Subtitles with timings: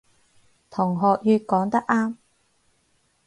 [0.71, 2.15] 同學乙講得啱